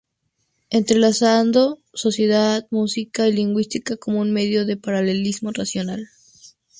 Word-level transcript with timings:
Entrelazando: 0.71 1.77
sociedad, 1.93 2.65
música 2.71 3.27
y 3.27 3.33
lingüística 3.33 3.97
como 3.97 4.19
un 4.21 4.33
medio 4.33 4.65
de 4.65 4.75
paralelismo 4.75 5.51
racional. 5.51 6.07